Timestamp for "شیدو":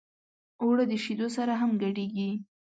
1.03-1.27